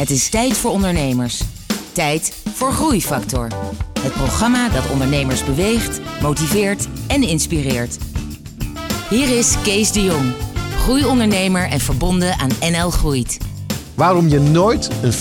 [0.00, 1.40] Het is tijd voor ondernemers.
[1.92, 3.48] Tijd voor Groeifactor.
[4.00, 7.98] Het programma dat ondernemers beweegt, motiveert en inspireert.
[9.10, 10.32] Hier is Kees de Jong,
[10.76, 13.38] groeiondernemer en verbonden aan NL Groeit.
[13.94, 15.16] Waarom je nooit een 50-50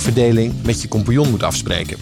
[0.00, 1.98] verdeling met je compagnon moet afspreken.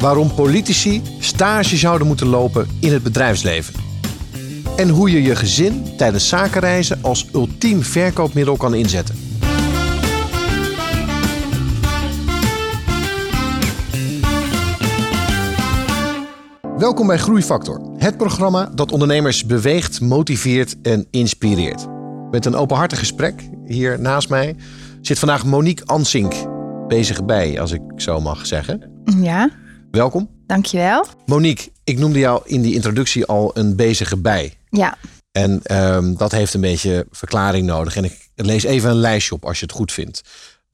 [0.00, 3.74] Waarom politici stage zouden moeten lopen in het bedrijfsleven.
[4.76, 9.23] En hoe je je gezin tijdens zakenreizen als ultiem verkoopmiddel kan inzetten.
[16.84, 21.86] Welkom bij Groeifactor, het programma dat ondernemers beweegt, motiveert en inspireert.
[22.30, 24.56] Met een openhartig gesprek hier naast mij
[25.00, 26.34] zit vandaag Monique Ansink,
[26.88, 29.02] bezig bij, als ik zo mag zeggen.
[29.20, 29.50] Ja,
[29.90, 30.30] Welkom.
[30.46, 31.06] dankjewel.
[31.26, 34.54] Monique, ik noemde jou in die introductie al een bezige bij.
[34.68, 34.96] Ja,
[35.32, 37.96] En ehm, dat heeft een beetje verklaring nodig.
[37.96, 40.22] En ik lees even een lijstje op als je het goed vindt.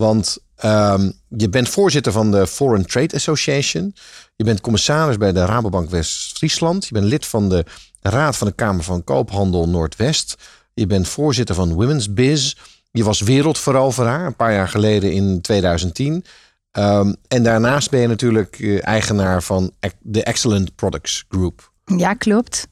[0.01, 3.95] Want ehm, je bent voorzitter van de Foreign Trade Association.
[4.37, 6.87] Je bent commissaris bij de Rabobank West-Friesland.
[6.87, 7.65] Je bent lid van de
[8.01, 10.37] Raad van de Kamer van Koophandel Noordwest.
[10.75, 12.55] Je bent voorzitter van Women's Biz.
[12.91, 16.25] Je was wereldveroveraar een paar jaar geleden in 2010.
[16.71, 21.73] Ehm, en daarnaast ben je natuurlijk eh, eigenaar van de Excellent Products Group.
[21.85, 22.69] ja, klopt.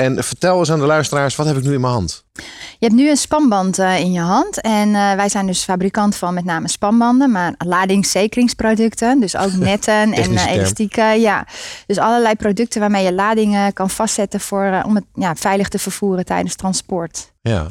[0.00, 2.24] En vertel eens aan de luisteraars, wat heb ik nu in mijn hand?
[2.78, 4.60] Je hebt nu een spanband eh, in je hand.
[4.60, 9.20] En eh, wij zijn dus fabrikant van met name spanbanden, maar ladingszekeringsproducten.
[9.20, 11.20] Dus ook netten en eh, elastieken.
[11.20, 11.46] Ja.
[11.86, 16.24] Dus allerlei producten waarmee je ladingen kan vastzetten voor, om het ja, veilig te vervoeren
[16.24, 17.32] tijdens transport.
[17.40, 17.66] Ja.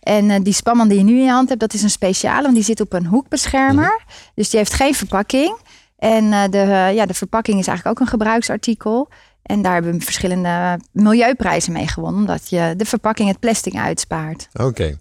[0.00, 2.54] En die spanband die je nu in je hand hebt, dat is een speciale, want
[2.54, 4.02] die zit op een hoekbeschermer.
[4.34, 5.56] Dus die heeft geen verpakking.
[5.96, 9.08] En de, ja, de verpakking is eigenlijk ook een gebruiksartikel.
[9.44, 14.48] En daar hebben we verschillende milieuprijzen mee gewonnen, omdat je de verpakking het plastic uitspaart.
[14.52, 14.98] Oké.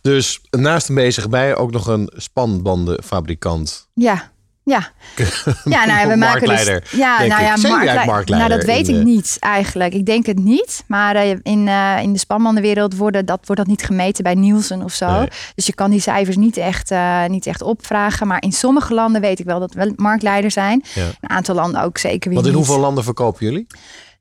[0.00, 3.88] Dus naast een bezig bij ook nog een spanbandenfabrikant.
[3.94, 4.30] Ja,
[4.68, 4.90] ja.
[5.64, 6.48] Ja, nou, we maken dus.
[6.56, 9.36] Marktleider, Ja, nou ja, Zijn jullie marktlei- eigenlijk marktleider Nou, dat weet in, ik niet
[9.40, 9.94] eigenlijk.
[9.94, 10.84] Ik denk het niet.
[10.86, 14.82] Maar eh, in, eh, in de spanbandenwereld worden dat, wordt dat niet gemeten bij Nielsen
[14.82, 15.10] of zo.
[15.10, 15.28] Nee.
[15.54, 18.26] Dus je kan die cijfers niet echt, eh, niet echt opvragen.
[18.26, 20.84] Maar in sommige landen weet ik wel dat we wel marktleider zijn.
[20.94, 21.02] Ja.
[21.20, 22.66] Een aantal landen ook zeker weer Want in niet.
[22.66, 23.66] hoeveel landen verkopen jullie?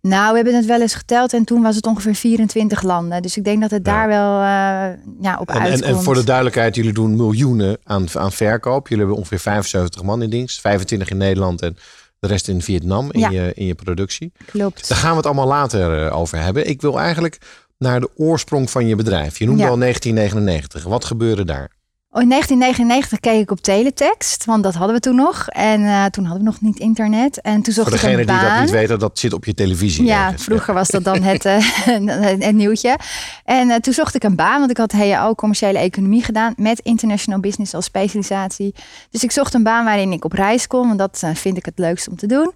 [0.07, 3.22] Nou, we hebben het wel eens geteld en toen was het ongeveer 24 landen.
[3.22, 3.94] Dus ik denk dat het Ja.
[3.94, 5.84] daar wel eh, ja, op En, en, uitkomt.
[5.84, 8.88] en voor de duidelijkheid, jullie doen miljoenen aan, aan verkoop.
[8.88, 10.62] Jullie hebben ongeveer 75 man in dienst.
[10.62, 11.78] 25 in Nederland en
[12.19, 13.29] de rest in Vietnam in, Ja.
[13.29, 14.31] je, in je productie.
[14.45, 14.88] Klopt.
[14.90, 16.69] Daar gaan we het allemaal later eh, over hebben.
[16.69, 17.38] Ik wil eigenlijk
[17.78, 19.39] naar de oorsprong van je bedrijf.
[19.39, 19.69] Je noemde Ja.
[19.69, 20.84] al 1999.
[20.84, 21.72] Wat gebeurde daar?
[22.12, 25.47] Oh, in 1999 keek ik op teletext, want dat hadden we toen nog.
[25.47, 27.41] En eh, toen hadden we nog niet internet.
[27.41, 28.62] En toen zocht Voor ik een degenen die dat baan.
[28.62, 30.06] niet weten, dat zit op je televisie.
[30.06, 30.44] Ja, ergens.
[30.44, 31.57] vroeger was dat dan het, eh,
[32.47, 32.97] het nieuwtje.
[33.45, 36.79] En eh, toen zocht ik een baan, want ik had HAO commerciële economie gedaan met
[36.79, 38.75] international business als specialisatie.
[39.09, 41.79] Dus ik zocht een baan waarin ik op reis kon, want dat vind ik het
[41.79, 42.51] leukst om te doen.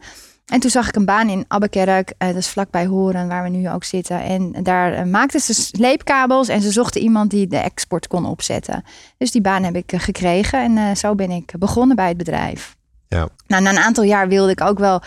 [0.51, 3.49] En toen zag ik een baan in Abbekerk, eh, dat is vlakbij Horen, waar we
[3.49, 4.21] nu ook zitten.
[4.21, 8.83] En daar eh, maakten ze sleepkabels en ze zochten iemand die de export kon opzetten.
[9.17, 12.75] Dus die baan heb ik eh, gekregen en zo ben ik begonnen bij het bedrijf.
[13.07, 13.27] Ja.
[13.47, 15.01] Nou, na een aantal jaar wilde ik ook wel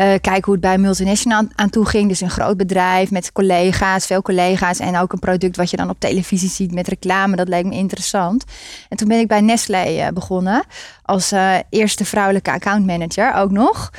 [0.00, 2.08] kijken hoe het bij multinational aan, toe ging.
[2.08, 4.78] Dus een groot bedrijf met collega's, veel collega's.
[4.78, 7.36] En ook een product wat je dan op televisie ziet met reclame.
[7.36, 8.44] Dat leek me interessant.
[8.88, 10.64] En toen ben ik bij Nestlé begonnen.
[11.02, 11.32] Als
[11.70, 13.90] eerste vrouwelijke accountmanager ook nog.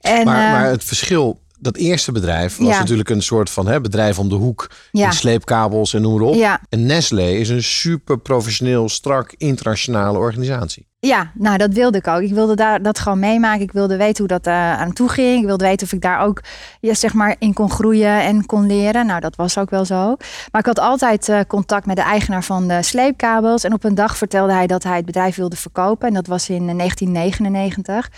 [0.00, 2.78] En, Maar, eh, maar het verschil, dat eerste bedrijf was Ja.
[2.78, 4.70] natuurlijk een soort van hè, bedrijf om de hoek.
[4.92, 5.10] Ja.
[5.10, 6.34] sleepkabels en noem maar op.
[6.34, 6.60] Ja.
[6.68, 10.86] En Nestlé is een super professioneel, strak, internationale organisatie.
[10.98, 12.20] Ja, nou dat wilde ik ook.
[12.20, 13.60] Ik wilde daar dat gewoon meemaken.
[13.62, 15.40] Ik wilde weten hoe dat eh, aan toe ging.
[15.40, 16.40] Ik wilde weten of ik daar ook
[16.80, 19.06] ja, zeg maar in kon groeien en kon leren.
[19.06, 20.16] Nou, dat was ook wel zo.
[20.52, 23.64] Maar ik had altijd eh, contact met de eigenaar van de sleepkabels.
[23.64, 26.08] En op een dag vertelde hij dat hij het bedrijf wilde verkopen.
[26.08, 28.10] En dat was in eh, 1999.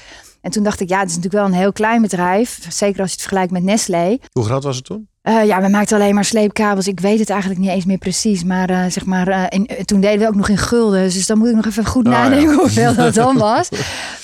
[0.49, 2.59] En toen dacht ik, ja, het is natuurlijk wel een heel klein bedrijf.
[2.69, 4.19] Zeker als je het vergelijkt met Nestlé.
[4.33, 5.09] Hoe groot was het toen?
[5.23, 6.89] Eh, ja, we maakten alleen maar sleepkabels.
[6.89, 8.45] Ik weet het eigenlijk niet eens meer precies.
[8.45, 11.03] Maar eh, zeg maar, eh, in, toen deden we ook nog in gulden.
[11.03, 12.23] Dus dan moet ik nog even goed Ah, ja.
[12.23, 13.69] nadenken hoeveel dat dan was.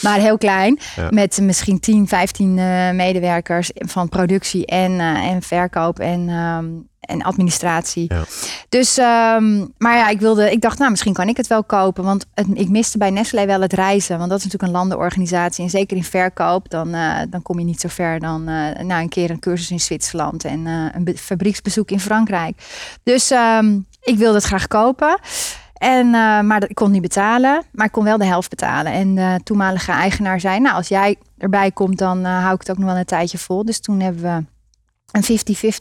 [0.02, 0.78] Maar heel klein.
[0.96, 1.08] Ja.
[1.10, 6.64] Met misschien 10, 15 eh, medewerkers van productie en, en verkoop en, ehm,
[7.06, 8.04] en administratie.
[8.08, 8.24] Ja.
[8.68, 12.04] Dus, ehm, maar ja, ik, wilde, ik dacht, nou, misschien kan ik het wel kopen.
[12.04, 14.18] Want het, ik miste bij Nestlé wel het reizen.
[14.18, 15.64] Want dat is natuurlijk een landenorganisatie.
[15.64, 19.00] En zeker in verkoop, dan, eh, dan kom je niet zo ver dan eh na
[19.00, 20.44] een keer een cursus in Zwitserland.
[20.44, 22.62] En eh, een be- fabrieksbezoek in Frankrijk.
[23.02, 25.18] Dus ehm, ik wilde het graag kopen.
[25.74, 26.10] En,
[26.46, 28.92] maar dat, ik kon niet betalen, maar ik kon wel de helft betalen.
[28.92, 32.78] En de toenmalige eigenaar zei, nou als jij erbij komt, dan hou ik het ook
[32.78, 33.64] nog wel een tijdje vol.
[33.64, 34.44] Dus toen hebben we
[35.14, 35.38] een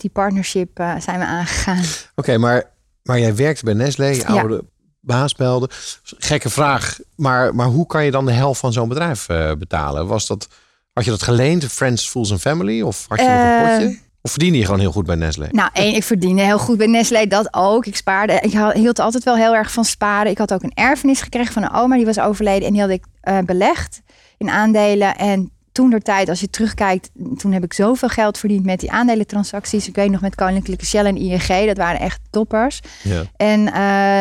[0.10, 1.84] 50-50 partnership eh, zijn we aangegaan.
[2.16, 2.64] Oké, maar,
[3.04, 4.26] maar jij werkte bij Nestlé, je Ja.
[4.40, 4.64] oude
[5.00, 5.70] baas belde.
[6.04, 10.08] Gekke vraag, maar, maar hoe kan je dan de helft van zo'n bedrijf eh, betalen?
[10.08, 10.48] Was dat,
[10.94, 12.82] had je dat geleend, Friends, Fools and Family?
[12.82, 14.00] Of had je nog een Eh, potje?
[14.22, 15.48] Of verdiende je gewoon heel goed bij Nestlé?
[15.52, 17.86] Nou, één, ik verdiende heel goed bij Nestlé, dat ook.
[17.86, 18.34] Ik spaarde.
[18.42, 20.32] Ik hield altijd wel heel erg van sparen.
[20.32, 22.68] Ik had ook een erfenis gekregen van een oma, die was overleden.
[22.68, 23.04] En die had ik
[23.46, 24.02] belegd
[24.38, 25.16] in aandelen.
[25.16, 28.92] En toen der tijd, als je terugkijkt, toen heb ik zoveel geld verdiend met die
[28.92, 29.88] aandelentransacties.
[29.88, 32.80] Ik weet nog met Koninklijke Shell en ING, dat waren echt toppers.
[33.04, 33.24] Ja.
[33.36, 33.74] En eh,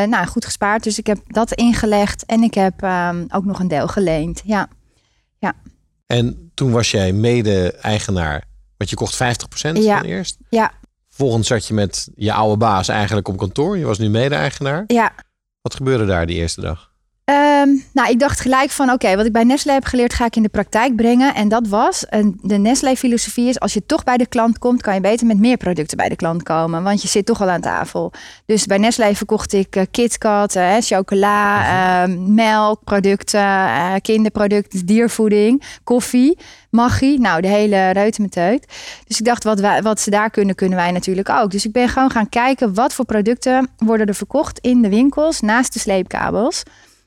[0.08, 0.82] nou, goed gespaard.
[0.82, 4.42] Dus ik heb dat ingelegd en ik heb ehm, ook nog een deel geleend.
[4.44, 4.68] Ja,
[6.06, 8.44] En toen was jij mede-eigenaar,
[8.76, 9.96] want je kocht 50% Ja.
[9.98, 10.36] van eerst.
[10.48, 10.72] ja,
[11.08, 13.78] Vervolgens zat je met je oude baas eigenlijk op kantoor.
[13.78, 14.84] Je was nu mede-eigenaar.
[14.86, 15.12] ja.
[15.60, 16.91] Wat gebeurde daar die eerste dag?
[17.24, 20.36] Ehm, nou, ik dacht gelijk van oké, wat ik bij Nestlé heb geleerd, ga ik
[20.36, 21.34] in de praktijk brengen.
[21.34, 22.04] En dat was,
[22.40, 25.56] de Nestlé-filosofie is, als je toch bij de klant komt, kan je beter met meer
[25.56, 26.82] producten bij de klant komen.
[26.82, 28.12] Want je zit toch al aan tafel.
[28.46, 31.64] Dus bij Nestlé verkocht ik eh, KitKat, eh, chocola,
[32.04, 36.38] eh, melkproducten, eh, kinderproducten, diervoeding, koffie,
[36.70, 37.20] magie.
[37.20, 38.66] Nou, de hele reutemeteut.
[39.06, 41.50] Dus ik dacht, wat, wat ze daar kunnen, kunnen wij natuurlijk ook.
[41.50, 45.40] Dus ik ben gewoon gaan kijken, wat voor producten worden er verkocht in de winkels
[45.40, 46.62] naast de sleepkabels.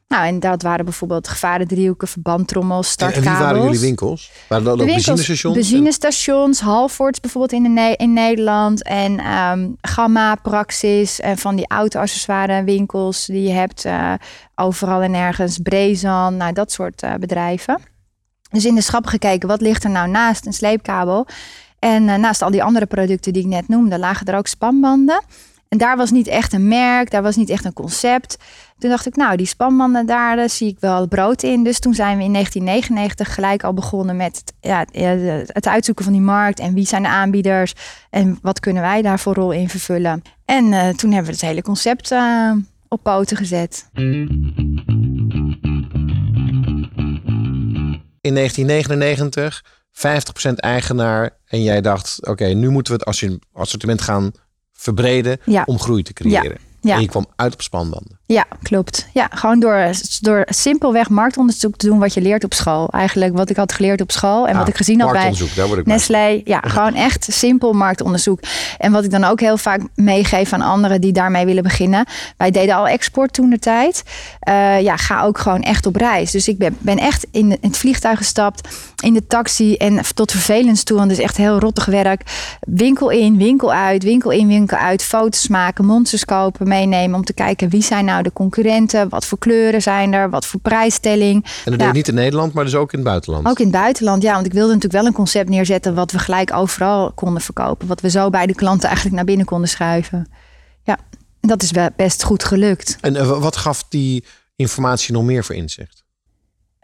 [0.08, 3.38] Nou, en dat waren bijvoorbeeld gevarendriehoeken, verbandtrommels, En, en startkabels.
[3.38, 4.32] wie waren jullie winkels?
[4.50, 5.56] Waren dat De ook winkels, benzinestations?
[5.56, 8.84] benzinestations, Halfords bijvoorbeeld in, de Ne- in Nederland.
[8.84, 13.86] En ehm, Gamma, Praxis en van die auto-accessoire winkels die je hebt.
[13.86, 14.14] eh,
[14.56, 15.58] overal en ergens.
[15.58, 17.80] Brezan, nou dat soort eh, bedrijven.
[18.50, 21.28] Dus in de schap gekeken, wat ligt er nou naast een sleepkabel?
[21.80, 25.24] En eh, naast al die andere producten die ik net noemde, lagen er ook spanbanden.
[25.76, 28.38] En daar was niet echt een merk, daar was niet echt een concept.
[28.78, 31.64] Toen dacht ik, nou, die spanbanden, daar eh, zie ik wel brood in.
[31.64, 34.86] Dus toen zijn we in 1999 gelijk al begonnen met het, ja,
[35.48, 36.60] het uitzoeken van die markt.
[36.60, 37.74] En wie zijn de aanbieders
[38.10, 40.22] en wat kunnen wij daar voor rol in vervullen.
[40.46, 42.52] En eh, toen hebben we het hele concept eh,
[42.88, 43.90] op poten gezet.
[48.22, 51.30] In 1999, 50% eigenaar.
[51.46, 54.32] En jij dacht, oké, nu moeten we het assorti- assortiment gaan
[54.78, 55.64] verbreden Ja.
[55.66, 56.58] om groei te creëren.
[56.82, 56.96] Ja.
[56.96, 58.20] En je kwam uit op spanbanden.
[58.28, 59.08] Ja, klopt.
[59.14, 59.90] Ja, gewoon door,
[60.22, 62.90] door simpelweg marktonderzoek te doen wat je leert op school.
[62.90, 65.22] Eigenlijk wat ik had geleerd op school en wat Ah, ik gezien had bij.
[65.88, 66.42] Nestlé.
[66.44, 68.40] Ja, gewoon echt simpel marktonderzoek.
[68.78, 72.06] En wat ik dan ook heel vaak meegeef aan anderen die daarmee willen beginnen.
[72.38, 74.04] Wij deden al export toen de tijd.
[74.40, 76.32] Eh, ja, ga ook gewoon echt op reis.
[76.32, 78.70] Dus ik ben, ben echt in, de- in het vliegtuig gestapt,
[79.04, 80.98] in de taxi en tot vervelens toe.
[80.98, 82.22] Want het is echt heel rottig werk.
[82.60, 85.04] Winkel in, winkel uit, winkel in, winkel uit.
[85.04, 89.10] Foto's maken, monsters kopen, meenemen om te kijken wie zijn nou de concurrenten.
[89.10, 91.44] Wat voor kleuren zijn er, wat voor prijsstelling.
[91.44, 91.88] En dat deed Ja.
[91.88, 93.48] je niet in Nederland, maar dus ook in het buitenland.
[93.48, 94.34] Ook in het buitenland, ja.
[94.34, 97.88] Want ik wilde natuurlijk wel een concept neerzetten wat we gelijk overal konden verkopen.
[97.88, 100.32] Wat we zo bij de klanten eigenlijk naar binnen konden schuiven.
[100.84, 100.98] Ja,
[101.42, 102.98] en dat is best goed gelukt.
[103.02, 104.26] En eh, wat gaf die
[104.56, 106.04] informatie nog meer voor inzicht?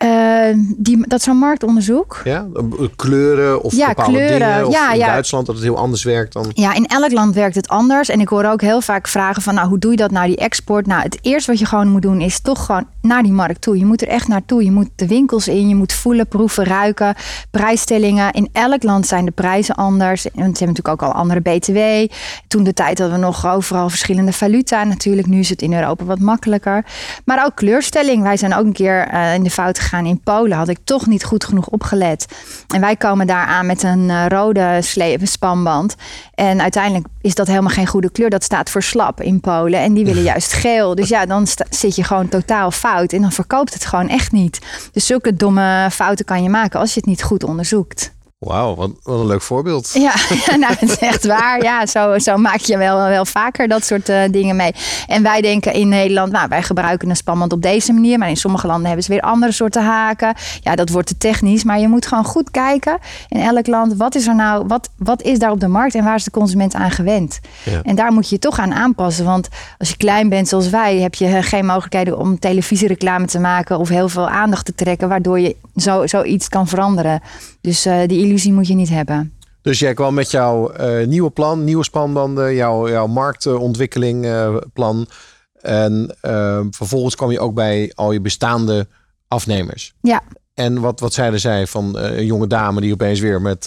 [0.01, 2.21] Eh, die, dat is zo'n marktonderzoek.
[2.23, 2.47] Ja?
[2.95, 4.39] Kleuren of Ja, bepaalde kleuren.
[4.39, 4.67] dingen?
[4.67, 5.05] Of Ja, in ja.
[5.07, 6.51] Duitsland dat het heel anders werkt dan...
[6.53, 8.09] Ja, in elk land werkt het anders.
[8.09, 10.37] En ik hoor ook heel vaak vragen van, nou, hoe doe je dat nou, die
[10.37, 10.85] export?
[10.87, 13.77] Nou, het eerste wat je gewoon moet doen is toch gewoon naar die markt toe.
[13.77, 14.63] Je moet er echt naartoe.
[14.63, 17.15] Je moet de winkels in, je moet voelen, proeven, ruiken.
[17.51, 18.31] Prijsstellingen.
[18.31, 20.25] In elk land zijn de prijzen anders.
[20.25, 21.77] En ze hebben natuurlijk ook al andere BTW.
[22.47, 24.83] Toen de tijd hadden we nog overal verschillende valuta.
[24.83, 26.85] Natuurlijk, nu is het in Europa wat makkelijker.
[27.25, 28.23] Maar ook kleurstelling.
[28.23, 30.57] Wij zijn ook een keer eh, in de fout gegaan in Polen.
[30.57, 32.25] Had ik toch niet goed genoeg opgelet.
[32.67, 34.79] En wij komen daar aan met een eh, rode
[35.23, 35.95] spanband.
[36.33, 38.29] En uiteindelijk is dat helemaal geen goede kleur.
[38.29, 39.79] Dat staat voor slap in Polen.
[39.79, 40.95] En die willen juist geel.
[40.95, 43.13] Dus ja, dan zit je gewoon totaal fout.
[43.13, 44.59] En dan verkoopt het gewoon echt niet.
[44.91, 48.11] Dus zulke domme fouten kan je maken als je het niet goed onderzoekt.
[48.41, 49.91] Wauw, wat, wat een leuk voorbeeld.
[49.93, 50.13] Ja,
[50.61, 51.63] nou, dat is echt waar.
[51.63, 54.71] Ja, zo, zo maak je wel, wel vaker dat soort eh, dingen mee.
[55.07, 58.17] En wij denken in Nederland, nou, wij gebruiken een spanband op deze manier.
[58.17, 60.35] Maar in sommige landen hebben ze weer andere soorten haken.
[60.61, 61.63] Ja, dat wordt te technisch.
[61.63, 62.97] Maar je moet gewoon goed kijken
[63.29, 63.93] in elk land.
[63.93, 66.31] Wat is er nou, wat, wat is daar op de markt en waar is de
[66.31, 67.39] consument aan gewend?
[67.63, 67.81] Ja.
[67.83, 69.25] En daar moet je je toch aan aanpassen.
[69.25, 73.39] Want als je klein bent zoals wij, heb je eh, geen mogelijkheden om televisiereclame te
[73.39, 77.21] maken of heel veel aandacht te trekken, waardoor je zo, zoiets kan veranderen.
[77.61, 79.33] Dus eh, die illusie moet je niet hebben.
[79.61, 85.07] Dus jij kwam met jouw eh, nieuwe plan, nieuwe spanbanden, jouw, jouw marktontwikkeling eh, plan.
[85.61, 88.87] En eh, vervolgens kwam je ook bij al je bestaande
[89.27, 89.93] afnemers.
[90.01, 90.21] Ja.
[90.53, 93.65] En wat, wat zeiden zij van een jonge dame die opeens weer met...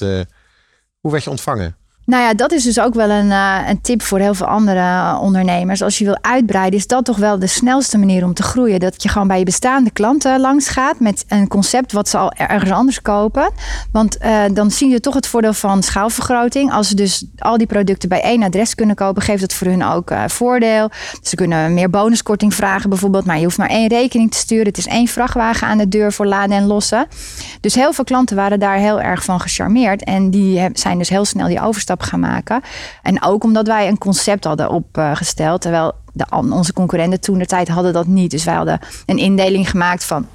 [1.00, 1.76] hoe werd je ontvangen?
[2.06, 5.18] Nou ja, dat is dus ook wel een, uh, een tip voor heel veel andere
[5.18, 5.82] ondernemers.
[5.82, 8.80] Als je wil uitbreiden, is dat toch wel de snelste manier om te groeien.
[8.80, 12.32] Dat je gewoon bij je bestaande klanten langs gaat met een concept wat ze al
[12.32, 13.50] ergens anders kopen.
[13.92, 16.73] Want uh, dan zie je toch het voordeel van schaalvergroting.
[16.73, 19.84] Als ze dus al die producten bij één adres kunnen kopen, geeft dat voor hun
[19.84, 20.90] ook uh, voordeel.
[21.23, 24.66] Ze kunnen meer bonuskorting vragen bijvoorbeeld, maar je hoeft maar één rekening te sturen.
[24.66, 27.06] Het is één vrachtwagen aan de deur voor laden en lossen.
[27.61, 30.04] Dus heel veel klanten waren daar heel erg van gecharmeerd.
[30.04, 32.62] En die zijn dus heel snel die overstap gaan maken.
[33.02, 35.60] En ook omdat wij een concept hadden opgesteld.
[35.60, 38.30] Terwijl de, onze concurrenten toen de tijd hadden dat niet.
[38.30, 40.26] Dus wij hadden een indeling gemaakt van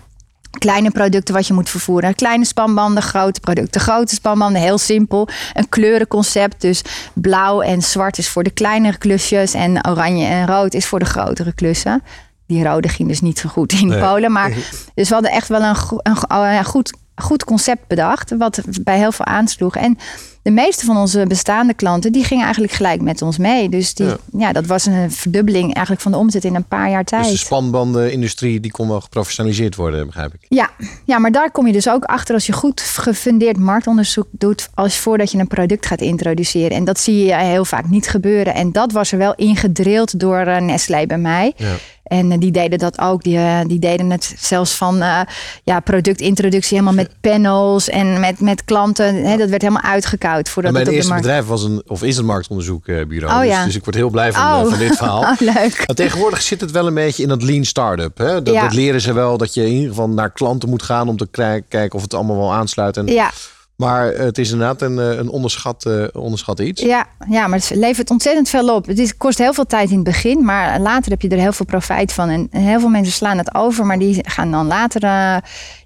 [0.58, 2.16] kleine producten wat je moet vervoeren.
[2.16, 4.62] Kleine spanbanden, grote producten, grote spanbanden.
[4.62, 5.28] Heel simpel.
[5.54, 6.62] Een kleurenconcept.
[6.62, 6.82] Dus
[7.14, 9.54] blauw en zwart is voor de kleinere klusjes.
[9.54, 12.04] En oranje en rood is voor de grotere klussen.
[12.48, 14.00] Die rode ging dus niet zo goed in nee.
[14.00, 14.32] Polen.
[14.32, 14.52] Maar
[14.94, 18.38] dus we hadden echt wel een, een, een goed, goed concept bedacht.
[18.38, 19.76] Wat bij heel veel aansloeg.
[19.76, 19.98] En
[20.42, 23.70] de meeste van onze bestaande klanten, die gingen eigenlijk gelijk met ons mee.
[23.70, 24.52] Dus die, ja.
[24.52, 27.24] dat was een verdubbeling eigenlijk van de omzet in een paar jaar tijd.
[27.24, 30.46] Dus de spanbandenindustrie, die kon wel geprofessionaliseerd worden, begrijp ik.
[30.48, 30.70] Ja,
[31.06, 34.98] ja, maar daar kom je dus ook achter als je goed gefundeerd marktonderzoek doet, als
[34.98, 36.78] voordat je een product gaat introduceren.
[36.78, 38.54] En dat zie je heel vaak niet gebeuren.
[38.54, 41.54] En dat was er wel ingedrild door uh, Nestlé bij mij.
[41.56, 41.76] Ja.
[42.10, 43.24] En eh, die deden dat ook.
[43.24, 45.22] Die, uh, die deden het zelfs van uh,
[45.64, 49.16] ja, productintroductie helemaal met panels en met, met klanten.
[49.16, 49.92] Hè, dat werd helemaal
[50.38, 51.24] Voordat mijn het eerste markt...
[51.26, 53.34] bedrijf was een, of is een marktonderzoekbureau.
[53.34, 53.66] Oh, dus, ja.
[53.66, 54.70] dus, ik word heel blij van, oh.
[54.70, 55.22] van dit verhaal.
[55.30, 55.84] Oh, leuk.
[55.86, 58.18] Maar tegenwoordig zit het wel een beetje in dat lean startup.
[58.18, 58.42] Hè?
[58.42, 58.62] Dat, Ja.
[58.62, 61.28] dat leren ze wel, dat je in ieder geval naar klanten moet gaan om te
[61.68, 62.98] kijken of het allemaal wel aansluit.
[62.98, 63.32] En, Ja,
[63.80, 66.82] Maar het is inderdaad een, eh, een onderschat, eh, onderschat iets.
[66.82, 68.86] ja, ja, maar het levert ontzettend veel op.
[68.86, 71.54] Het is, kost heel veel tijd in het begin, maar later heb je er heel
[71.54, 72.30] veel profijt van.
[72.30, 75.38] En heel veel mensen slaan het over, maar die gaan dan later eh,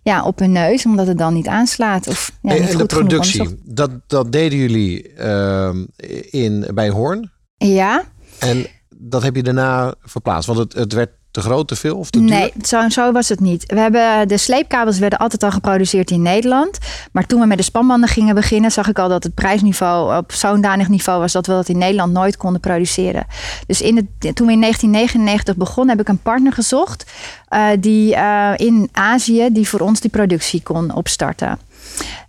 [0.02, 2.08] ja, op hun neus, omdat het dan niet aanslaat.
[2.08, 5.86] Of ja, en niet en de goed productie, dat, dat deden jullie ehm,
[6.30, 7.32] in, bij Hoorn.
[7.58, 8.04] Ja,
[8.40, 8.66] En
[8.98, 10.48] dat heb je daarna verplaatst.
[10.48, 12.20] Want het, het werd te groot, te veel of te?
[12.20, 13.64] Nee, zo, zo was het niet.
[13.66, 16.78] We hebben, de sleepkabels werden altijd al geproduceerd in Nederland.
[17.12, 20.32] Maar toen we met de spanbanden gingen beginnen, zag ik al dat het prijsniveau op
[20.32, 23.26] zo'n danig niveau was dat we dat in Nederland nooit konden produceren.
[23.68, 27.12] Dus in het, toen we in 1999 begonnen, heb ik een partner gezocht
[27.48, 31.60] eh, die eh, in Azië die voor ons die productie kon opstarten.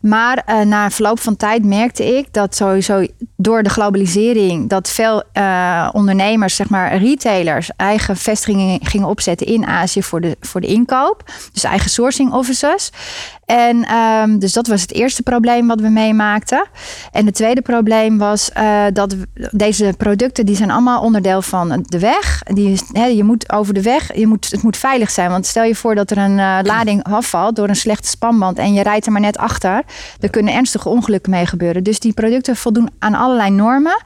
[0.00, 3.06] Maar eh, na verloop van tijd merkte ik dat sowieso
[3.36, 9.66] door de globalisering dat veel eh, ondernemers, zeg maar retailers, eigen vestigingen gingen opzetten in
[9.66, 11.22] Azië voor de, voor de inkoop.
[11.52, 12.92] Dus eigen sourcing offices.
[13.44, 16.66] En ehm, dus dat was het eerste probleem wat we meemaakten.
[17.12, 19.16] En het tweede probleem was eh, dat
[19.50, 22.42] deze producten die zijn allemaal onderdeel van de weg.
[22.42, 22.80] Die,
[23.16, 25.30] je moet over de weg, je moet, het moet veilig zijn.
[25.30, 28.82] Want stel je voor dat er een lading afvalt door een slechte spanband en je
[28.82, 29.53] rijdt er maar net achter.
[30.20, 31.82] Er kunnen ernstige ongelukken mee gebeuren.
[31.84, 34.02] Dus die producten voldoen aan allerlei normen.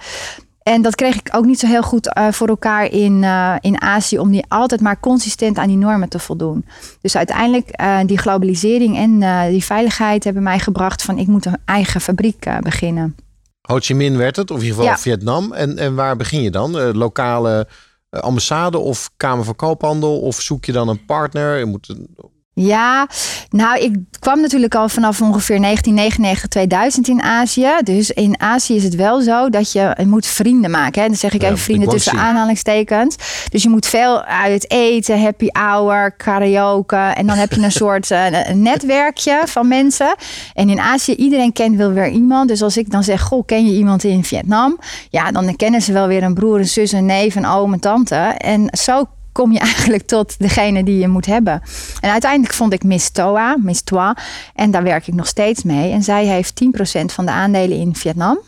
[0.62, 3.80] En dat kreeg ik ook niet zo heel goed eh, voor elkaar in, eh, in
[3.80, 6.64] Azië om die altijd maar consistent aan die normen te voldoen.
[7.00, 11.56] Dus uiteindelijk eh, die globalisering en die veiligheid hebben mij gebracht van ik moet een
[11.64, 13.16] eigen fabriek beginnen.
[13.60, 14.98] Ho Chi Minh werd het, of in ieder geval Ja.
[15.00, 15.52] Vietnam.
[15.52, 16.92] En, en waar begin je dan?
[16.96, 17.68] Lokale
[18.10, 20.20] ambassade of Kamer van Koophandel?
[20.20, 21.58] Of zoek je dan een partner?
[21.58, 22.16] Je moet een-
[22.60, 23.08] Ja,
[23.50, 27.70] nou, ik kwam natuurlijk al vanaf ongeveer 1999, 2000 in Azië.
[27.82, 31.02] Dus in Azië is het wel zo dat je, je moet vrienden maken.
[31.02, 31.08] Hè?
[31.08, 32.20] Dan zeg ik Ja, even vrienden tussen zien.
[32.20, 33.16] aanhalingstekens.
[33.50, 36.96] Dus je moet veel uit eten, happy hour, karaoke.
[36.96, 40.14] En dan heb je een soort eh, een netwerkje van mensen.
[40.54, 42.48] En in Azië, iedereen kent wel weer iemand.
[42.48, 44.78] Dus als ik dan zeg, goh, ken je iemand in Vietnam?
[45.10, 47.80] Ja, dan kennen ze wel weer een broer, een zus, een neef, een oom, een
[47.80, 48.14] tante.
[48.38, 49.04] En zo
[49.38, 51.62] kom je eigenlijk tot degene die je moet hebben.
[52.00, 54.16] En uiteindelijk vond ik Miss Toa, Miss Toa.
[54.54, 55.92] En daar werk ik nog steeds mee.
[55.92, 58.38] En zij heeft 10% van de aandelen in Vietnam.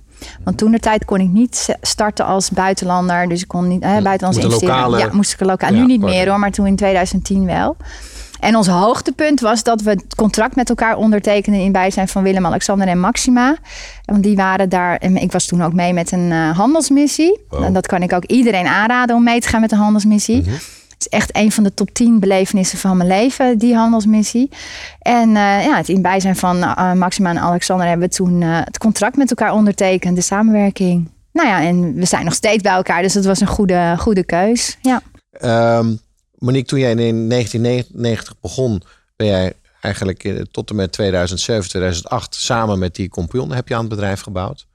[0.45, 3.29] Want toen de tijd kon ik niet starten als buitenlander.
[3.29, 4.75] Dus ik kon niet Moet een investeren.
[4.75, 5.73] lokale- Ja, moest ik lokaal.
[5.73, 7.77] Ja, nu niet meer hoor, maar toen in 2010 wel.
[8.41, 12.47] En ons hoogtepunt was dat we het contract met elkaar ondertekenden in bijzijn van Willem,
[12.47, 13.57] Alexander en Maxima.
[14.05, 14.97] Want die waren daar.
[14.97, 17.41] En ik was toen ook mee met een eh, handelsmissie.
[17.49, 17.63] Wow.
[17.65, 20.37] En dat kan ik ook iedereen aanraden om mee te gaan met een handelsmissie.
[20.37, 24.51] Het is echt een van de top 10 belevenissen van mijn leven, die handelsmissie.
[25.01, 28.59] En eh, ja, het in bijzijn van eh, Maxima en Alexander hebben we toen eh,
[28.65, 31.11] het contract met elkaar ondertekend, de samenwerking.
[31.33, 34.25] Nou ja, en we zijn nog steeds bij elkaar, dus het was een goede, goede
[34.25, 34.79] keus.
[34.83, 35.03] Ja.
[35.31, 35.95] Ehm,
[36.39, 38.83] Monique, toen jij in 1999 begon,
[39.17, 43.81] ben jij eigenlijk tot en met 2007, 2008 samen met die compagnon heb je aan
[43.81, 44.67] het bedrijf gebouwd.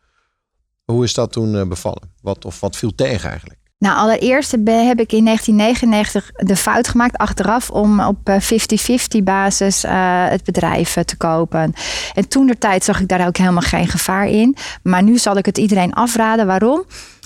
[0.86, 2.14] Hoe is dat toen bevallen?
[2.22, 3.60] Wat, of wat viel tegen eigenlijk?
[3.78, 9.92] Nou, allereerst heb ik in 1999 de fout gemaakt achteraf om op 50-50 basis uh,
[10.30, 11.74] het bedrijf te kopen.
[12.14, 14.56] En toen de tijd zag ik daar ook helemaal geen gevaar in.
[14.84, 16.48] Maar nu zal ik het iedereen afraden.
[16.48, 16.86] Waarom?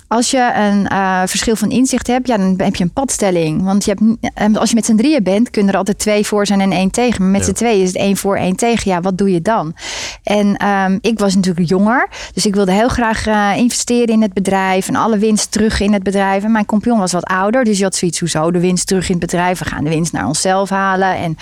[0.10, 3.64] Als je een uh, verschil van inzicht hebt, ja, dan heb je een padstelling.
[3.64, 6.46] Want je hebt, eh, als je met z'n drieën bent, kunnen er altijd twee voor
[6.46, 7.22] zijn en één tegen.
[7.22, 7.46] Maar met ja.
[7.46, 8.92] z'n tweeën is het één voor, één tegen.
[8.92, 9.74] Ja, wat doe je dan?
[10.24, 14.34] En um, ik was natuurlijk jonger, dus ik wilde heel graag uh, investeren in het
[14.34, 16.44] bedrijf en alle winst terug in het bedrijf.
[16.44, 19.16] En mijn compagnon was wat ouder, dus je had zoiets, hoezo de winst terug in
[19.16, 19.60] het bedrijf?
[19.60, 21.38] We gaan de winst naar onszelf halen en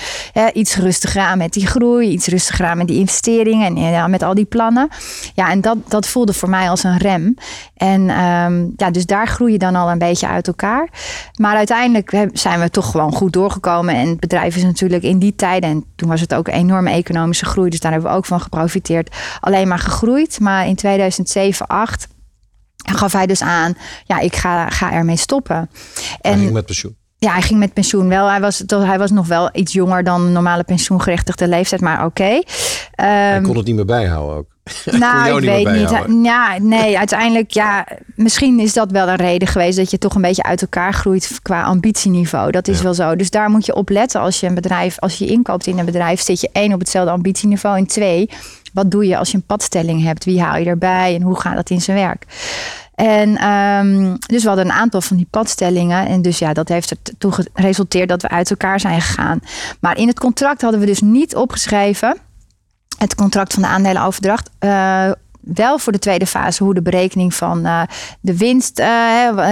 [0.53, 4.23] iets rustiger aan met die groei, iets rustiger aan met die investeringen en ja, met
[4.23, 4.87] al die plannen.
[5.33, 7.35] Ja, en dat, dat voelde voor mij als een rem.
[7.75, 10.89] En um, ja, dus daar groei je dan al een beetje uit elkaar.
[11.39, 13.95] Maar uiteindelijk zijn we toch gewoon goed doorgekomen.
[13.95, 16.89] En het bedrijf is natuurlijk in die tijden, en toen was het ook een enorme
[16.91, 20.39] economische groei, dus daar hebben we ook van geprofiteerd, alleen maar gegroeid.
[20.39, 22.07] Maar in 2007, 2008
[22.95, 25.69] gaf hij dus aan, ja, ik ga, ga ermee stoppen.
[26.21, 26.95] En, ging met pensioen.
[27.17, 28.29] Ja, hij ging met pensioen wel.
[28.29, 32.05] Hij was, hij was nog wel iets jonger dan normale pensioengerechtigde leeftijd, maar oké.
[32.05, 32.43] Okay.
[32.95, 34.56] hij kon het niet meer bijhouden ook.
[34.99, 36.23] Nou, ik weet niet.
[36.25, 40.21] Ja, nee, uiteindelijk, ja, misschien is dat wel een reden geweest dat je toch een
[40.21, 42.51] beetje uit elkaar groeit qua ambitieniveau.
[42.51, 43.15] Dat is wel zo.
[43.15, 45.85] Dus daar moet je op letten als je een bedrijf, als je inkoopt in een
[45.85, 47.77] bedrijf, zit je één op hetzelfde ambitieniveau.
[47.77, 48.29] En twee,
[48.73, 50.25] wat doe je als je een padstelling hebt?
[50.25, 52.25] Wie haal je erbij en hoe gaat dat in zijn werk?
[52.95, 56.07] En um, dus we hadden een aantal van die padstellingen.
[56.07, 59.39] En dus ja, dat heeft ertoe geresulteerd dat we uit elkaar zijn gegaan.
[59.79, 62.17] Maar in het contract hadden we dus niet opgeschreven
[62.97, 64.49] het contract van de aandelenoverdracht.
[64.59, 67.81] Uh, wel voor de tweede fase hoe de berekening van uh,
[68.21, 68.85] de winst, uh,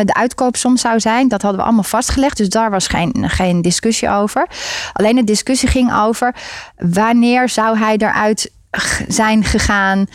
[0.03, 1.27] de uitkoopsom zou zijn.
[1.27, 2.37] Dat hadden we allemaal vastgelegd.
[2.37, 4.47] Dus daar was geen, geen discussie over.
[4.93, 6.35] Alleen de discussie ging over
[6.77, 8.51] wanneer zou hij eruit
[9.07, 10.07] zijn gegaan.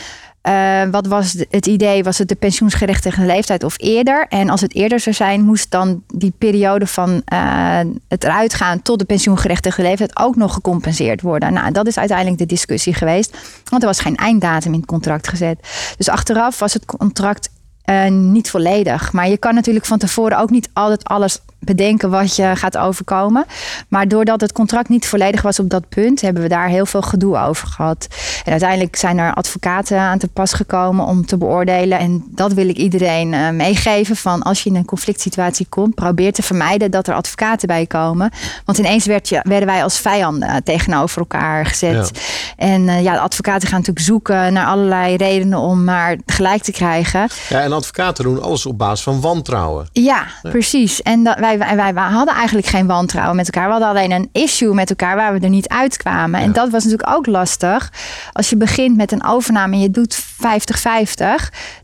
[0.48, 2.02] Uh, wat was het idee?
[2.02, 4.26] Was het de pensioensgerechtigde leeftijd of eerder?
[4.28, 8.82] En als het eerder zou zijn, moest dan die periode van uh, het eruit gaan
[8.82, 11.52] tot de pensioengerechtigde leeftijd ook nog gecompenseerd worden.
[11.52, 13.36] Nou, dat is uiteindelijk de discussie geweest.
[13.64, 15.68] Want er was geen einddatum in het contract gezet.
[15.96, 17.50] Dus achteraf was het contract
[17.84, 19.12] uh, niet volledig.
[19.12, 23.44] Maar je kan natuurlijk van tevoren ook niet altijd alles bedenken wat je gaat overkomen.
[23.88, 27.02] Maar doordat het contract niet volledig was op dat punt, hebben we daar heel veel
[27.02, 28.06] gedoe over gehad.
[28.44, 31.98] En uiteindelijk zijn er advocaten aan te pas gekomen om te beoordelen.
[31.98, 35.94] En dat wil ik iedereen uh, meegeven: van als je in een conflict situatie komt,
[35.94, 38.30] probeer te vermijden dat er advocaten bij komen.
[38.64, 42.10] Want ineens werd je, werden wij als vijanden tegenover elkaar gezet.
[42.56, 46.72] En uh, ja, de advocaten gaan natuurlijk zoeken naar allerlei redenen om maar gelijk te
[46.72, 47.28] krijgen.
[47.48, 49.88] Ja, en advocaten doen alles op basis van wantrouwen.
[49.92, 50.50] Ja, ja.
[50.50, 51.02] precies.
[51.02, 53.64] En dat, wij wij, wij, wij, hadden eigenlijk geen wantrouwen met elkaar.
[53.64, 56.40] We hadden alleen een issue met elkaar waar we er niet uitkwamen.
[56.40, 57.92] En dat was natuurlijk ook lastig.
[58.32, 60.26] Als je begint met een overname en je doet 50-50,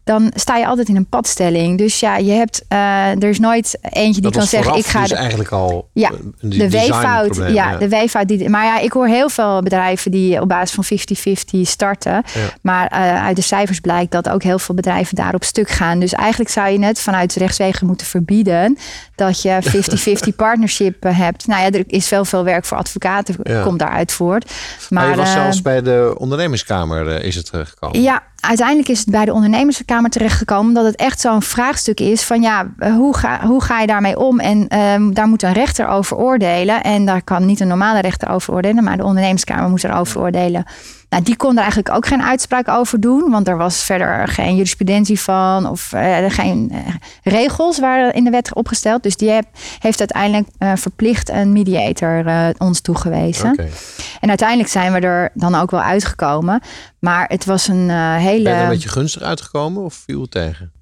[0.04, 1.78] dan sta je altijd in een padstelling.
[1.78, 5.00] Dus ja, je hebt, uh, er is nooit eentje die kan zeggen: ik ga.
[5.00, 7.36] Dus eigenlijk al ja, de weeffout.
[7.36, 8.28] Ja, ja, de weeffout.
[8.28, 10.98] Die, maar ja, ik hoor heel veel bedrijven die op basis van
[11.58, 12.12] 50-50 starten.
[12.12, 12.22] Ja.
[12.62, 15.98] Maar uh, uit de cijfers blijkt dat ook heel veel bedrijven daarop stuk gaan.
[15.98, 18.78] Dus eigenlijk zou je het vanuit rechtswegen moeten verbieden
[19.14, 21.46] dat je 50-50 partnership eh, hebt.
[21.46, 23.62] Nou ja, er is veel, veel werk voor advocaten, ja.
[23.62, 24.52] komt daaruit voort.
[24.90, 28.02] Maar, maar je was zelfs bij de ondernemerskamer is het gekomen.
[28.02, 32.42] Ja, uiteindelijk is het bij de ondernemerskamer terechtgekomen dat het echt zo'n vraagstuk is van
[32.42, 34.40] ja, hoe ga, hoe ga je daarmee om?
[34.40, 36.82] En um, daar moet een rechter over oordelen.
[36.82, 40.64] En daar kan niet een normale rechter over oordelen, maar de ondernemerskamer moet erover oordelen.
[41.08, 44.52] Nou, die kon er eigenlijk ook geen uitspraak over doen, want er was verder geen
[44.52, 46.78] jurisprudentie van of uh, geen uh,
[47.22, 49.02] regels waren in de wet opgesteld.
[49.02, 49.46] Dus die heb,
[49.78, 52.24] heeft uiteindelijk uh, verplicht een mediator
[52.58, 53.50] ons toegewezen.
[53.50, 53.70] Okay.
[54.20, 56.60] En uiteindelijk zijn we er dan ook wel uitgekomen.
[56.98, 58.42] Maar het was een hele.
[58.42, 60.72] Ben je er een beetje gunstig uitgekomen of viel het tegen?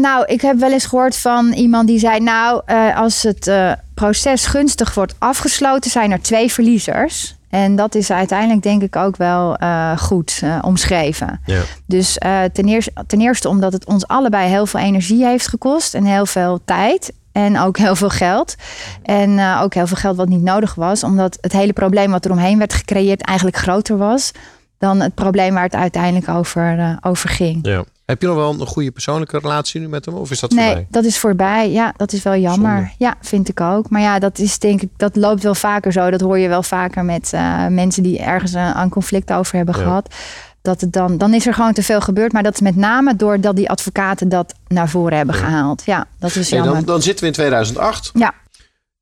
[0.00, 2.62] nou, ik heb wel eens gehoord van iemand die zei: Nou,
[2.94, 3.50] als het
[3.94, 7.37] proces gunstig wordt afgesloten, zijn er twee verliezers.
[7.50, 11.40] En dat is uiteindelijk denk ik ook wel uh, goed uh, omschreven.
[11.44, 11.60] Ja.
[11.86, 15.94] Dus uh, ten, eerste, ten eerste omdat het ons allebei heel veel energie heeft gekost
[15.94, 17.12] en heel veel tijd.
[17.32, 18.54] En ook heel veel geld.
[19.02, 21.04] En ook heel veel geld wat niet nodig was.
[21.04, 24.32] Omdat het hele probleem wat er omheen werd gecreëerd eigenlijk groter was
[24.78, 27.66] dan het probleem waar het uiteindelijk over, over ging.
[27.66, 27.84] Ja.
[28.08, 30.14] Heb je nog wel een goede persoonlijke relatie nu met hem?
[30.14, 30.86] Of is dat nee, voorbij?
[30.90, 31.70] dat is voorbij.
[31.70, 32.76] Ja, dat is wel jammer.
[32.76, 32.90] Zonde.
[32.98, 33.90] Ja, vind ik ook.
[33.90, 36.10] Maar ja, dat is denk ik, dat loopt wel vaker zo.
[36.10, 39.76] Dat hoor je wel vaker met uh, mensen die ergens een, een conflict over hebben
[39.76, 39.82] ja.
[39.82, 40.14] gehad.
[40.62, 42.32] Dat het dan, dan is er gewoon te veel gebeurd.
[42.32, 45.40] Maar dat is met name doordat die advocaten dat naar voren hebben ja.
[45.40, 45.82] gehaald.
[45.84, 46.68] Ja, dat is jammer.
[46.68, 48.10] Hey, dan, dan, zitten we in 2008.
[48.14, 48.34] Ja.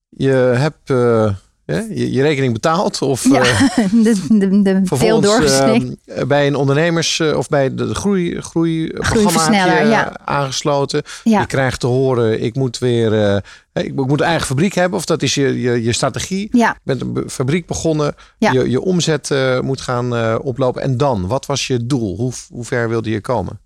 [0.09, 1.31] Je hebt uh, hè,
[1.67, 3.61] je, je rekening betaalt of Ja, eh,
[4.05, 5.97] de, de, de veel vervolgens doorgesnikt.
[6.05, 9.77] eh, bij een ondernemers eh, of bij de, de groei, groei programma heb je Groeiversneller,
[9.83, 10.17] eh, ja.
[10.25, 11.03] aangesloten.
[11.25, 11.41] Ja.
[11.41, 13.37] Je krijgt te horen, ik moet weer,
[13.73, 16.49] ik, moet- ik moet een eigen fabriek hebben of dat is je, je, je strategie.
[16.53, 16.69] ja.
[16.85, 18.53] Je bent een fabriek begonnen, Ja.
[18.53, 20.83] je, je omzet moet gaan oplopen.
[20.83, 22.17] En dan, wat was je doel?
[22.17, 23.59] Hoe, hoe ver wilde je komen?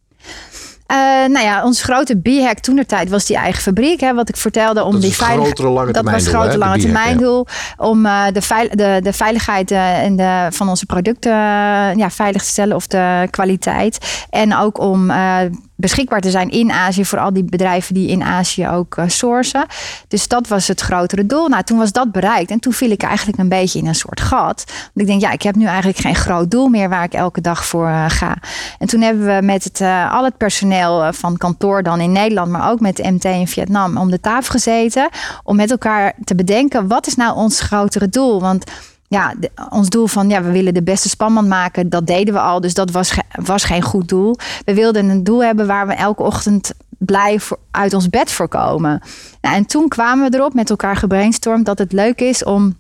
[0.91, 0.97] Eh,
[1.29, 4.01] nou ja, ons grote B-hack toen de tijd was die eigen fabriek.
[4.01, 6.59] Hè, wat ik vertelde om Dat die het veilig- grotere lange Dat was het grote
[6.59, 7.47] lange termijn doel.
[7.77, 12.11] Om eh, de, veil- de, de veiligheid eh, en de, van onze producten eh, ja,
[12.11, 14.25] veilig te stellen of de kwaliteit.
[14.31, 15.37] En ook om eh,
[15.81, 19.67] beschikbaar te zijn in Azië voor al die bedrijven die in Azië ook eh, sourcen.
[20.09, 21.49] Dus dat was het grotere doel.
[21.49, 22.51] Nou, toen was dat bereikt.
[22.51, 24.65] En toen viel ik eigenlijk een beetje in een soort gat.
[24.67, 27.41] Want ik denk, ja, ik heb nu eigenlijk geen groot doel meer waar ik elke
[27.41, 28.37] dag voor eh, ga.
[28.79, 32.51] En toen hebben we met het, eh, al het personeel van kantoor dan in Nederland,
[32.51, 35.09] maar ook met de MT in Vietnam, om de tafel gezeten.
[35.43, 38.41] Om met elkaar te bedenken, wat is nou ons grotere doel?
[38.41, 38.65] Want
[39.11, 39.35] ja,
[39.71, 42.61] ons doel van ja, we willen de beste spanman maken, dat deden we al.
[42.61, 44.37] Dus dat was, was geen goed doel.
[44.65, 49.01] We wilden een doel hebben waar we elke ochtend blij uit ons bed voor komen.
[49.41, 52.77] Nou, en toen kwamen we erop met elkaar gebrainstormd dat het leuk is om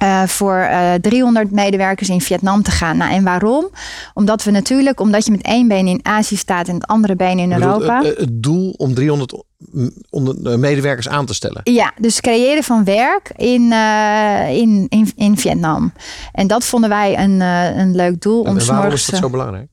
[0.00, 2.96] eh, voor eh 300 medewerkers in Vietnam te gaan.
[2.96, 3.68] Nou, en waarom?
[4.14, 7.38] Omdat we natuurlijk, omdat je met één been in Azië staat en het andere been
[7.38, 8.02] in bedoel, Europa.
[8.02, 9.44] Het, het doel om 300
[10.10, 11.60] onder, eh, medewerkers aan te stellen.
[11.64, 15.92] Ja, dus creëren van werk in, eh, in, in, in Vietnam.
[16.32, 18.44] En dat vonden wij een, eh, een leuk doel.
[18.44, 19.68] En, om en waarom is dat eh, zo belangrijk?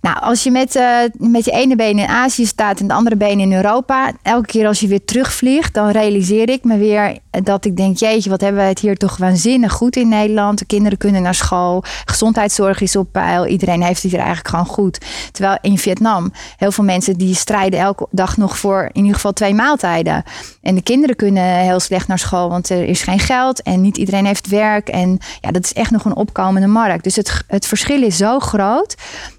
[0.00, 3.16] Nou, als je met, eh, met je ene been in Azië staat en de andere
[3.16, 7.64] been in Europa, elke keer als je weer terugvliegt, dan realiseer ik me weer dat
[7.64, 10.58] ik denk: jeetje, wat hebben we het hier toch waanzinnig goed in Nederland.
[10.58, 14.66] De kinderen kunnen naar school, gezondheidszorg is op peil, iedereen heeft het hier eigenlijk gewoon
[14.66, 15.00] goed.
[15.32, 19.32] Terwijl in Vietnam heel veel mensen die strijden elke dag nog voor in ieder geval
[19.32, 20.22] twee maaltijden.
[20.62, 23.96] En de kinderen kunnen heel slecht naar school, want er is geen geld en niet
[23.96, 24.88] iedereen heeft werk.
[24.88, 27.04] En ja, dat is echt nog een opkomende markt.
[27.04, 28.94] Dus het, het verschil is zo groot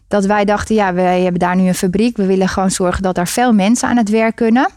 [0.08, 2.18] dat wij dachten, ja, wij hebben daar nu een fabriek.
[2.18, 4.70] We willen gewoon zorgen dat er veel mensen aan het werk kunnen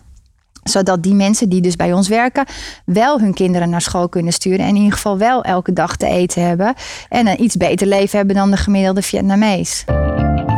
[0.65, 2.45] zodat die mensen die dus bij ons werken,
[2.85, 4.61] wel hun kinderen naar school kunnen sturen.
[4.61, 6.75] En in ieder geval wel elke dag te eten hebben.
[7.09, 9.85] En een iets beter leven hebben dan de gemiddelde Vietnamees.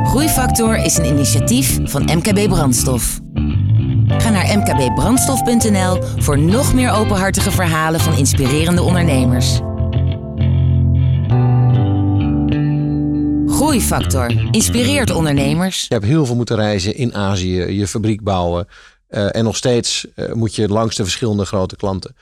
[0.05, 3.21] Groeifactor is een initiatief van MKB Brandstof.
[4.07, 9.61] Ga naar mkbbrandstof.nl voor nog meer openhartige verhalen van inspirerende ondernemers.
[13.47, 15.87] Groeifactor inspireert ondernemers.
[15.88, 18.66] Je hebt heel veel moeten reizen in Azië, je fabriek bouwen.
[19.16, 22.16] Eh, en nog steeds eh, moet je langs de verschillende grote klanten.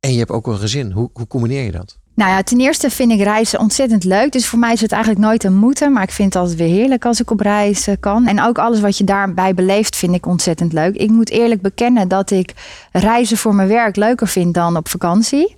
[0.00, 0.90] En je hebt ook een gezin.
[0.90, 1.98] Hoe, hoe combineer je dat?
[2.14, 4.32] Nou ja, ten eerste vind ik reizen ontzettend leuk.
[4.32, 5.92] Dus voor mij is het eigenlijk nooit een moeten.
[5.92, 8.26] Maar ik vind het altijd weer heerlijk als ik op reis eh, kan.
[8.26, 10.94] En ook alles wat je daarbij beleeft vind ik ontzettend leuk.
[10.94, 12.52] Ik moet eerlijk bekennen dat ik
[12.92, 15.55] reizen voor mijn werk leuker vind dan op vakantie.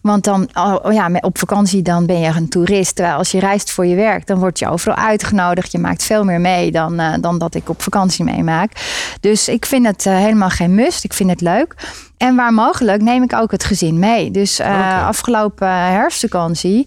[0.00, 0.48] Want dan,
[0.82, 2.94] oh ja, op vakantie dan ben je een toerist.
[2.94, 5.72] Terwijl als je reist voor je werk, dan word je overal uitgenodigd.
[5.72, 8.72] Je maakt veel meer mee dan, eh, dan dat ik op vakantie meemaak.
[9.20, 11.04] Dus ik vind het eh, helemaal geen must.
[11.04, 11.74] Ik vind het leuk.
[12.16, 14.30] En waar mogelijk neem ik ook het gezin mee.
[14.30, 14.70] Dus Oké.
[15.06, 16.86] afgelopen herfstvakantie.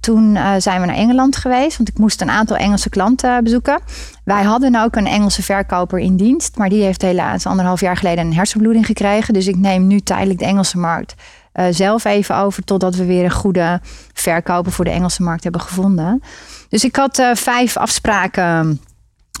[0.00, 3.80] Toen zijn we naar Engeland geweest, want ik moest een aantal Engelse klanten bezoeken.
[4.24, 8.26] Wij hadden ook een Engelse verkoper in dienst, maar die heeft helaas anderhalf jaar geleden
[8.26, 9.34] een hersenbloeding gekregen.
[9.34, 11.14] Dus ik neem nu tijdelijk de Engelse markt
[11.54, 13.80] eh, zelf even over, totdat we weer een goede
[14.12, 16.22] verkoper voor de Engelse markt hebben gevonden.
[16.68, 18.80] Dus ik had eh, vijf afspraken.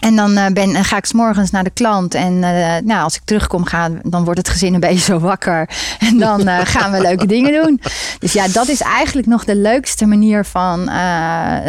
[0.00, 2.14] En dan eh, ben, ga ik 's morgens naar de klant.
[2.14, 2.38] En
[2.84, 5.68] nou, als ik terugkom, ga, dan wordt het gezin een beetje zo wakker.
[5.98, 7.80] En dan gaan we leuke dingen doen.
[8.18, 10.88] Dus ja, dat is eigenlijk nog de leukste manier van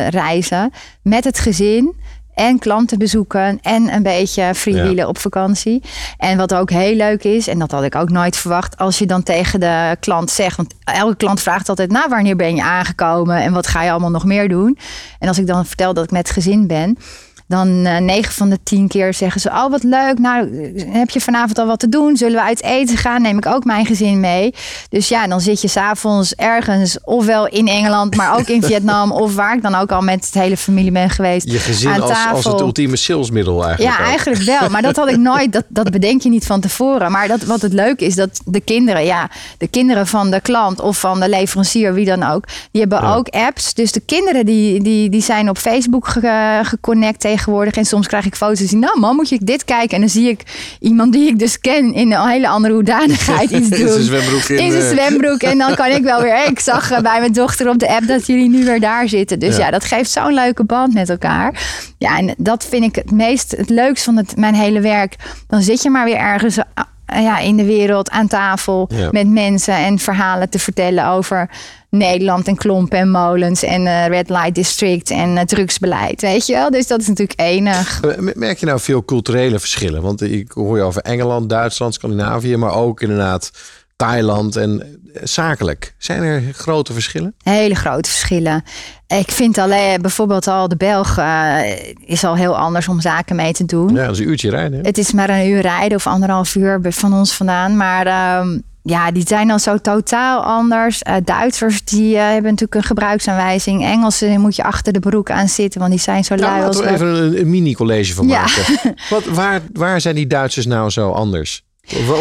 [0.09, 0.71] reizen.
[1.01, 1.95] Met het gezin.
[2.35, 3.59] En klanten bezoeken.
[3.61, 5.07] En een beetje freewheelen Ja.
[5.07, 5.81] op vakantie.
[6.17, 8.77] En wat ook heel leuk is, en dat had ik ook nooit verwacht.
[8.77, 10.57] Als je dan tegen de klant zegt.
[10.57, 13.37] Want elke klant vraagt altijd: Nou, wanneer ben je aangekomen?
[13.41, 14.77] En wat ga je allemaal nog meer doen?
[15.19, 16.97] En als ik dan vertel dat ik met gezin ben.
[17.47, 20.19] Dan eh 9 van de 10 keer zeggen ze: Oh, wat leuk.
[20.19, 20.49] Nou,
[20.89, 22.17] heb je vanavond al wat te doen?
[22.17, 23.21] Zullen we uit eten gaan?
[23.21, 24.53] Neem ik ook mijn gezin mee.
[24.89, 29.35] Dus ja, dan zit je s'avonds ergens, ofwel in Engeland, maar ook in Vietnam, of
[29.35, 31.51] waar ik dan ook al met het hele familie ben geweest.
[31.51, 33.97] Je gezin aan als, het ultieme salesmiddel eigenlijk.
[33.97, 34.09] Ja, ook.
[34.09, 34.69] eigenlijk wel.
[34.69, 35.53] Maar dat had ik nooit.
[35.53, 37.11] Dat, dat bedenk je niet van tevoren.
[37.11, 40.81] Maar dat, wat het leuke is, dat de kinderen, ja, de kinderen van de klant
[40.81, 43.15] of van de leverancier, wie dan ook, die hebben Ja.
[43.15, 43.73] ook apps.
[43.73, 47.75] Dus de kinderen die, die, die zijn op Facebook ge- geconnect tegenwoordig.
[47.75, 49.95] En soms krijg ik foto's die, nou man, moet je dit kijken?
[49.95, 50.41] En dan zie ik
[50.79, 53.79] iemand die ik dus ken in een hele andere hoedanigheid iets doen.
[53.85, 54.89] In zijn zwembroek in, In zijn eh.
[54.89, 55.41] zwembroek.
[55.41, 56.45] En dan kan ik wel weer.
[56.47, 59.39] Ik zag eh, bij mijn dochter op de app dat jullie nu weer daar zitten.
[59.39, 59.65] Dus Ja.
[59.65, 61.63] ja, dat geeft zo'n leuke band met elkaar.
[61.97, 65.15] Ja, en dat vind ik het meest, het leukst van het, mijn hele werk.
[65.47, 66.63] Dan zit je maar weer ergens eh,
[67.05, 69.07] ja, in de wereld aan tafel Ja.
[69.11, 71.49] met mensen en verhalen te vertellen over
[71.89, 76.53] Nederland en klompen en molens en eh, Red Light District en eh, drugsbeleid, weet je
[76.53, 76.69] wel?
[76.69, 78.01] Dus dat is natuurlijk enig.
[78.03, 80.01] Eh, Merk je nou veel culturele verschillen?
[80.01, 83.51] Want ik hoor je over Engeland, Duitsland, Scandinavië, maar ook inderdaad
[83.95, 85.95] Thailand en eh, zakelijk.
[85.97, 87.35] Zijn er grote verschillen?
[87.43, 88.63] Hele grote verschillen.
[89.07, 91.59] Ik vind alleen bijvoorbeeld al de Belg eh,
[92.05, 93.93] is al heel anders om zaken mee te doen.
[93.95, 94.79] Ja, dat is een uurtje rijden.
[94.79, 94.85] hè?
[94.87, 97.77] Het is maar een uur rijden of anderhalf uur van ons vandaan.
[97.77, 101.01] Maar ehm, ja, die zijn dan zo totaal anders.
[101.01, 103.83] Eh, Duitsers die hebben natuurlijk een gebruiksaanwijzing.
[103.83, 106.77] Engelsen moet je achter de broek aan zitten, want die zijn zo Nou, lui als
[106.77, 107.11] laten we we.
[107.11, 108.41] even een, een mini-college van Ja.
[108.41, 108.95] maken.
[109.09, 111.63] Wat, waar, waar zijn die Duitsers nou zo anders?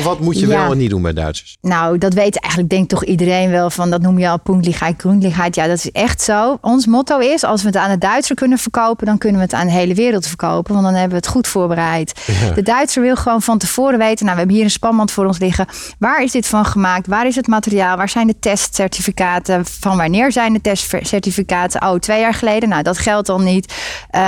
[0.02, 0.58] Wat, moet je Ja.
[0.62, 1.56] wel en niet doen bij Duitsers?
[1.60, 3.90] Nou, dat weet eigenlijk denk ik toch iedereen wel van.
[3.90, 5.54] Dat noem je al punktligheid, groenligheid.
[5.54, 6.58] Ja, dat is echt zo.
[6.60, 9.06] Ons motto is, als we het aan de Duitser kunnen verkopen...
[9.06, 10.72] dan kunnen we het aan de hele wereld verkopen.
[10.72, 12.12] Want dan hebben we het goed voorbereid.
[12.54, 14.24] De Duitser wil gewoon van tevoren weten...
[14.24, 15.66] nou, we hebben hier een spanband voor ons liggen.
[15.98, 17.06] Waar is dit van gemaakt?
[17.06, 17.96] Waar is het materiaal?
[17.96, 19.64] Waar zijn de testcertificaten?
[19.66, 21.82] Van wanneer zijn de testcertificaten?
[21.82, 22.68] Oh, twee jaar geleden?
[22.68, 23.74] Nou, dat geldt dan niet.
[24.10, 24.20] Eh,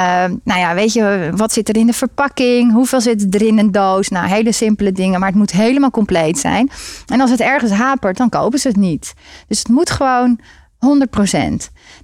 [0.45, 2.73] nou ja, weet je, wat zit er in de verpakking?
[2.73, 4.09] Hoeveel zit er in een doos?
[4.09, 5.21] Nou, hele simpele dingen.
[5.21, 6.71] Maar het moet helemaal compleet zijn.
[7.07, 9.15] En als het ergens hapert, dan kopen ze het niet.
[9.49, 10.41] Dus het moet gewoon
[10.77, 10.89] 100%.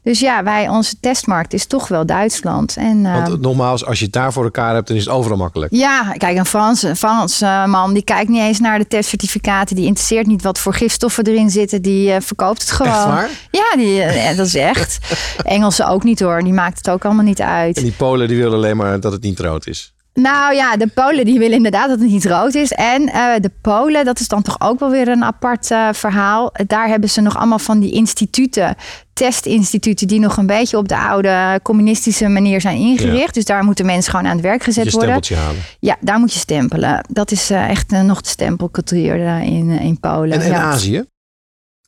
[0.02, 2.76] Dus ja, wij, onze testmarkt is toch wel Duitsland.
[2.76, 5.72] En, Want nogmaals, als je het daar voor elkaar hebt, dan is het overal makkelijk.
[5.74, 9.76] ja, kijk, een Frans, een Frans eh, man die kijkt niet eens naar de testcertificaten.
[9.76, 11.82] Die interesseert niet wat voor gifstoffen erin zitten.
[11.82, 12.92] Die eh, verkoopt het gewoon.
[12.92, 13.30] Echt waar?
[13.50, 14.98] Ja, die, eh, dat is echt.
[15.44, 16.42] Engelsen ook niet hoor.
[16.42, 17.76] Die maakt het ook allemaal niet uit.
[17.76, 19.94] En die Polen die willen alleen maar dat het niet rood is.
[20.14, 22.72] Nou ja, de Polen die willen inderdaad dat het niet rood is.
[22.72, 26.52] En eh, de Polen, dat is dan toch ook wel weer een apart eh, verhaal.
[26.66, 28.76] Daar hebben ze nog allemaal van die instituten,
[29.12, 33.34] testinstituten, die nog een beetje op de oude communistische manier zijn ingericht.
[33.34, 35.00] Dus daar moeten mensen gewoon aan het werk Je gezet worden.
[35.02, 35.60] stempeltje halen.
[35.80, 37.04] Ja, daar moet je stempelen.
[37.08, 40.32] Dat is eh, echt nog de stempelcultuur in, in Polen.
[40.32, 40.62] En, en ja.
[40.62, 41.04] Azië?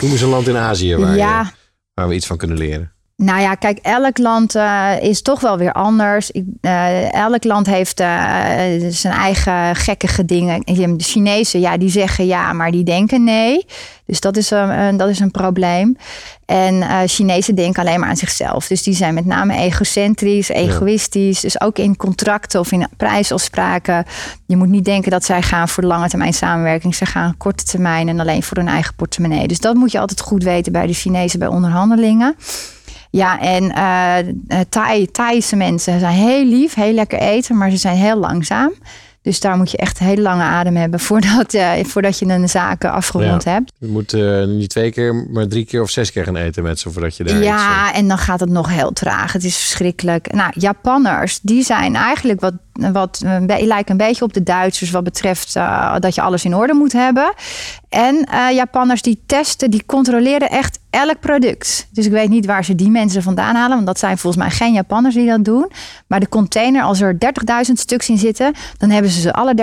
[0.03, 1.41] Noem eens een land in Azië waar, Ja.
[1.41, 1.51] je-
[1.95, 2.94] waar we iets van kunnen leren.
[3.17, 6.31] Nou ja, kijk, elk land eh, is toch wel weer anders.
[6.31, 8.09] Ik, eh, elk land heeft eh,
[8.89, 10.63] zijn eigen gekkige dingen.
[10.65, 13.67] De Chinezen, ja, die zeggen ja, maar die denken nee.
[14.07, 15.97] Dus dat is een, dat is een probleem.
[16.47, 18.67] En Chinezen denken alleen maar aan zichzelf.
[18.67, 21.41] Dus die zijn met name egocentrisch, egoïstisch.
[21.41, 24.05] Dus ook in contracten of in prijsafspraken.
[24.47, 26.95] Je moet niet denken dat zij gaan voor de lange termijn samenwerking.
[26.95, 29.49] Ze gaan korte termijn en alleen voor hun eigen portemonnee.
[29.49, 32.37] Dus dat moet je altijd goed weten bij de Chinezen bij onderhandelingen.
[33.17, 33.73] Ja, en
[34.69, 38.73] Thai, Thaise mensen zijn heel lief, heel lekker eten, maar ze zijn heel langzaam.
[39.23, 42.49] Dus daar moet je echt een hele lange adem hebben voordat, eh, voordat je een
[42.49, 43.51] zaak afgerond Ja.
[43.53, 43.73] hebt.
[43.79, 44.13] Je moet
[44.59, 47.25] niet twee keer, maar drie keer of zes keer gaan eten met ze voordat je
[47.25, 49.33] daar iets, Ja, en dan gaat het nog heel traag.
[49.33, 50.33] Het is verschrikkelijk.
[50.33, 52.55] Nou, Japanners, die zijn eigenlijk wat,
[52.93, 56.75] wat lijken een beetje op de Duitsers wat betreft eh, dat je alles in orde
[56.75, 57.35] moet hebben.
[57.89, 61.89] En eh, Japanners die testen, die controleren echt elk product.
[61.93, 64.53] Dus ik weet niet waar ze die mensen vandaan halen, want dat zijn volgens mij
[64.53, 65.71] geen Japanners die dat doen.
[66.07, 67.17] Maar de container, als er
[67.67, 69.55] 30.000 stuks in zitten, dan hebben ze ze alle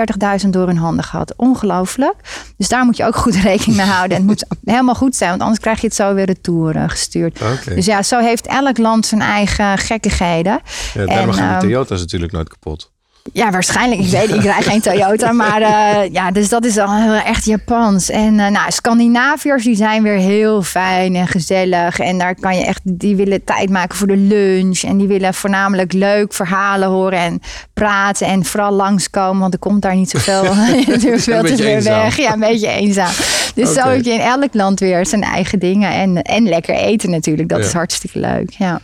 [0.44, 1.34] 30.000 door hun handen gehad.
[1.36, 2.14] Ongelooflijk.
[2.56, 4.16] Dus daar moet je ook goed rekening mee houden.
[4.16, 6.88] En het moet helemaal goed zijn, want anders krijg je het zo weer retour eh,
[6.88, 7.40] gestuurd.
[7.64, 10.60] Dus ja, zo heeft elk land zijn eigen gekkigheden.
[10.94, 12.90] Ja, daarom En, gaan die ehm, Toyota's natuurlijk nooit kapot.
[13.32, 14.00] Ja, waarschijnlijk.
[14.00, 17.44] Ik weet, ik rijd geen Toyota, maar eh, ja, dus dat is al heel echt
[17.44, 18.10] Japans.
[18.10, 21.98] En eh, nou, Scandinaviërs die zijn weer heel fijn en gezellig.
[21.98, 24.80] En daar kan je echt, die willen tijd maken voor de lunch.
[24.82, 27.40] En die willen voornamelijk leuk verhalen horen en
[27.74, 28.26] praten.
[28.26, 30.44] En vooral langskomen, want er komt daar niet zoveel.
[31.12, 32.16] er veel te ver weg.
[32.16, 33.12] Ja, een beetje eenzaam.
[33.54, 33.88] Dus zo Oké.
[33.90, 35.90] heb je in elk land weer zijn eigen dingen.
[35.92, 37.48] En, en lekker eten natuurlijk.
[37.48, 37.64] Dat Ja.
[37.64, 38.50] is hartstikke leuk.
[38.50, 38.80] Ja.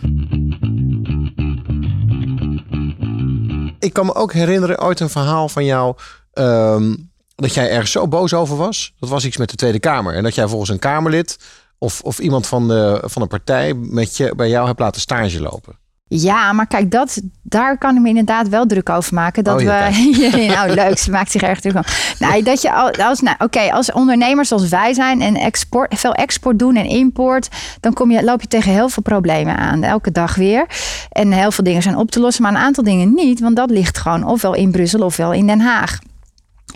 [3.78, 5.96] Ik kan me ook herinneren ooit een verhaal van jou.
[6.32, 6.94] ehm,
[7.34, 8.94] dat jij ergens zo boos over was.
[8.98, 10.14] Dat was iets met de Tweede Kamer.
[10.14, 11.38] En dat jij volgens een Kamerlid
[11.78, 15.40] of, of iemand van, de, van een partij met je, bij jou hebt laten stage
[15.40, 15.78] lopen.
[16.08, 19.44] Ja, maar kijk, dat, daar kan ik me inderdaad wel druk over maken.
[19.44, 20.44] Dat Oh, ja, we.
[20.56, 21.74] nou, leuk, ze maakt zich erg druk.
[22.18, 26.12] Nou, dat je al- als, nou, oké, als ondernemers zoals wij zijn en export, veel
[26.12, 27.48] export doen en import,
[27.80, 29.82] dan kom je, loop je tegen heel veel problemen aan.
[29.82, 30.66] Elke dag weer.
[31.10, 33.70] En heel veel dingen zijn op te lossen, maar een aantal dingen niet, want dat
[33.70, 35.98] ligt gewoon ofwel in Brussel ofwel in Den Haag.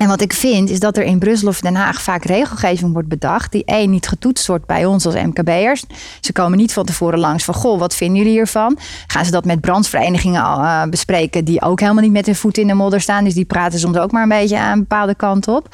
[0.02, 3.08] En wat ik vind is dat er in Brussel of Den Haag vaak regelgeving wordt
[3.08, 3.52] bedacht.
[3.52, 5.84] die één niet getoetst wordt bij ons als MKB'ers.
[6.20, 8.78] Ze komen niet van tevoren langs van goh, wat vinden jullie hiervan?
[9.06, 12.66] Gaan ze dat met brandsverenigingen eh, bespreken die ook helemaal niet met hun voet in
[12.66, 13.24] de modder staan.
[13.24, 15.68] Dus die praten soms ook maar een beetje aan een bepaalde kant op.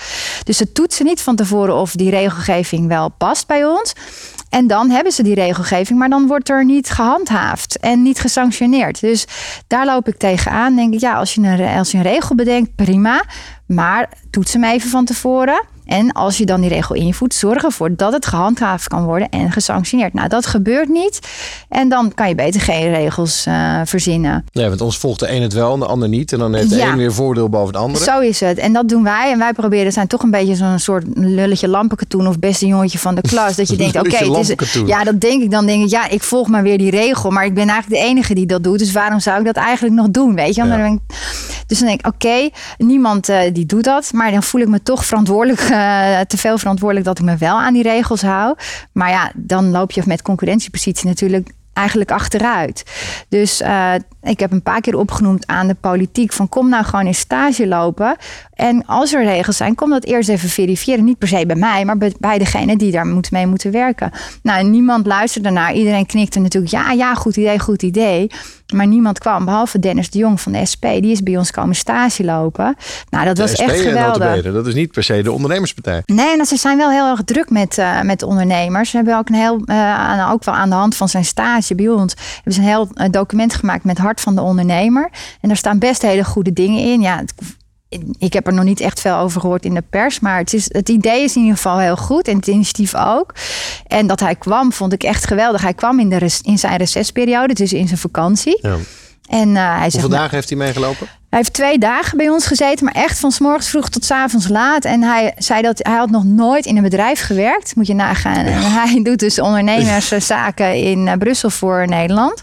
[0.45, 3.95] Dus ze toetsen niet van tevoren of die regelgeving wel past bij ons.
[4.49, 9.01] En dan hebben ze die regelgeving, maar dan wordt er niet gehandhaafd en niet gesanctioneerd.
[9.01, 9.27] Dus
[9.67, 10.77] daar loop ik tegenaan.
[10.77, 13.25] Denk ik, ja, als je een, als je een regel bedenkt, prima.
[13.67, 15.65] Maar toets hem even van tevoren.
[15.89, 19.53] En als je dan die regel invoert, zorg ervoor dat het gehandhaafd kan worden en
[19.53, 20.15] gesanctioneerd.
[20.15, 21.19] Nou, dat gebeurt niet.
[21.69, 24.45] En dan kan je beter geen regels uh, verzinnen.
[24.53, 26.33] Nee, want ons volgt de een het wel en de ander niet.
[26.33, 26.91] En dan heeft de ja.
[26.93, 28.05] een weer voordeel boven de andere.
[28.05, 28.59] Zo is het.
[28.59, 29.33] En dat doen wij.
[29.33, 33.15] En wij proberen zijn toch een beetje zo'n soort lulletje lampenkatoen of beste jongetje van
[33.15, 33.57] de klas.
[33.57, 35.51] Dat je denkt, oké, okay, ja, dat denk ik.
[35.51, 37.31] Dan denk ik, ja, ik volg maar weer die regel.
[37.31, 38.79] Maar ik ben eigenlijk de enige die dat doet.
[38.79, 40.35] Dus waarom zou ik dat eigenlijk nog doen?
[40.35, 40.65] Weet je?
[40.65, 40.77] Ja.
[40.77, 40.99] Dan ik,
[41.67, 42.49] dus dan denk ik, oké,
[42.79, 44.13] niemand uh, die doet dat.
[44.13, 47.61] Maar dan voel ik me toch verantwoordelijk uh, te veel verantwoordelijk dat ik me wel
[47.61, 48.57] aan die regels hou.
[48.93, 52.83] Maar ja, dan loop je met concurrentiepositie natuurlijk eigenlijk achteruit.
[53.29, 57.07] Dus uh, ik heb een paar keer opgenoemd aan de politiek van kom nou gewoon
[57.07, 58.17] in stage lopen.
[58.59, 61.05] En als er regels zijn, kom dat eerst even verifiëren.
[61.05, 64.11] Niet per se bij mij, maar bij degene die daar moet, mee moeten werken.
[64.43, 65.75] Nou, niemand luisterde naar.
[65.75, 68.31] Iedereen knikte natuurlijk ja, ja, goed idee, goed idee.
[68.75, 70.85] Maar niemand kwam, behalve Dennis de Jong van de SP.
[70.85, 72.77] Die is bij ons komen stage lopen.
[73.11, 74.43] Nou, dat was echt geweldig.
[74.43, 76.03] Dat is niet per se de ondernemerspartij.
[76.07, 78.91] Nee, ze zijn wel heel erg druk met, uh, met ondernemers.
[78.91, 81.89] Ze hebben ook, een heel, uh, ook wel aan de hand van zijn stage bij
[81.89, 82.15] ons...
[82.35, 85.11] hebben ze een heel uh, document gemaakt met hart van de ondernemer.
[85.41, 87.01] En daar staan best hele goede dingen in.
[87.01, 87.35] Ja, het,
[88.19, 90.21] ik heb er nog niet echt veel over gehoord in de pers.
[90.21, 92.29] Maar het, is, het idee is in ieder geval heel goed.
[92.29, 93.35] En het initiatief ook.
[93.87, 95.63] En dat hij kwam, vond ik echt geweldig.
[95.63, 98.59] Hij kwam in, de, in zijn recessperiode, dus in zijn vakantie.
[98.63, 98.77] Ja.
[99.29, 101.07] En, uh, hij Hoeveel dagen heeft hij meegelopen?
[101.07, 104.11] Hij heeft twee dagen bij ons gezeten, maar echt van s morgens vroeg tot s
[104.11, 104.85] avonds laat.
[104.85, 107.77] En hij zei dat hij had nog nooit in een bedrijf gewerkt.
[107.77, 108.45] Moet je nagaan.
[108.79, 112.43] Hij doet dus ondernemerszaken in uh, Brussel voor Nederland.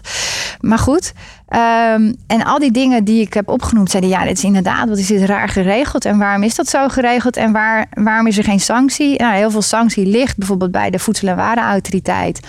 [0.60, 1.12] Maar goed.
[1.48, 4.98] Um, en al die dingen die ik heb opgenoemd, zeiden ja, dit is inderdaad, wat
[4.98, 6.04] is dit raar geregeld?
[6.04, 7.36] En waarom is dat zo geregeld?
[7.36, 9.18] En waar, waarom is er geen sanctie?
[9.18, 12.40] Nou, heel veel sanctie ligt bijvoorbeeld bij de Voedsel- en Warenautoriteit.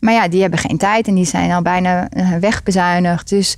[0.00, 3.28] Maar ja, die hebben geen tijd en die zijn al bijna eh, wegbezuinigd.
[3.28, 3.54] Dus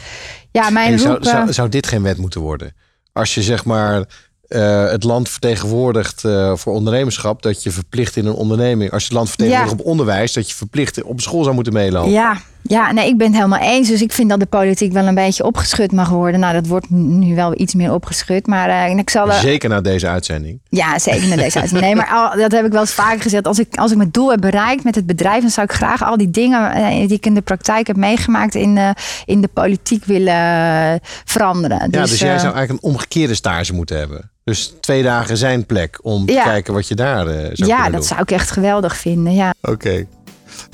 [0.50, 1.00] ja, mijn roep...
[1.00, 2.74] Zou, zou, zou, dit geen wet moeten worden?
[3.12, 4.04] Als je zeg maar
[4.48, 9.08] uh, het land vertegenwoordigt uh, voor ondernemerschap, dat je verplicht in een onderneming, als je
[9.08, 9.84] het land vertegenwoordigt ja.
[9.84, 12.10] op onderwijs, dat je verplicht op school zou moeten meelopen.
[12.10, 13.88] Ja, ja, nee, ik ben het helemaal eens.
[13.88, 16.40] Dus ik vind dat de politiek wel een beetje opgeschud mag worden.
[16.40, 18.46] Nou, dat wordt nu wel iets meer opgeschud.
[18.46, 19.32] Maar uh, ik zal.
[19.32, 20.60] Zeker na deze uitzending.
[20.68, 21.80] Ja, zeker na deze uitzending.
[21.80, 23.46] Nee, maar al, dat heb ik wel eens vaker gezegd.
[23.46, 26.02] Als ik, als ik mijn doel heb bereikt met het bedrijf, dan zou ik graag
[26.02, 28.90] al die dingen die ik in de praktijk heb meegemaakt, in, uh,
[29.24, 31.78] in de politiek willen veranderen.
[31.90, 34.30] Ja, dus, dus jij zou eigenlijk een omgekeerde stage moeten hebben.
[34.44, 38.06] Dus twee dagen zijn plek om te kijken wat je daar uh, zou Ja, dat
[38.06, 39.34] zou ik echt geweldig vinden.
[39.34, 39.54] Ja.
[39.60, 39.72] Oké.
[39.72, 40.06] Okay.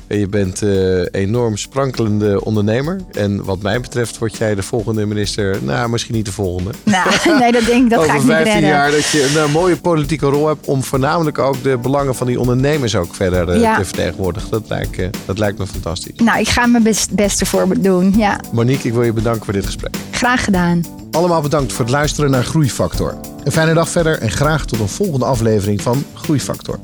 [0.07, 2.99] Je bent uh, enorm sprankelende ondernemer.
[3.11, 5.57] En wat mij betreft word jij de volgende minister.
[5.63, 6.71] Nou, misschien niet de volgende.
[6.83, 7.89] Nou, nee, dat denk ik.
[7.89, 10.67] Dat Over ga ik niet 15 jaar dat je een mooie politieke rol hebt.
[10.67, 13.77] om voornamelijk ook de belangen van die ondernemers ook verder uh, ja.
[13.77, 14.49] te vertegenwoordigen.
[14.51, 16.19] Dat lijkt, uh, dat lijkt me fantastisch.
[16.23, 18.13] Nou, ik ga mijn best, beste voor doen.
[18.17, 18.39] Ja.
[18.51, 19.95] Monique, ik wil je bedanken voor dit gesprek.
[20.11, 20.81] Graag gedaan.
[21.11, 23.17] Allemaal bedankt voor het luisteren naar Groeifactor.
[23.43, 26.79] Een fijne dag verder en graag tot een volgende aflevering van Groeifactor.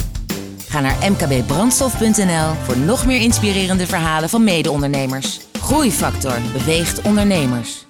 [0.72, 5.40] Ga naar mkbbrandstof.nl voor nog meer inspirerende verhalen van mede-ondernemers.
[5.60, 7.86] Groeifactor beweegt ondernemers.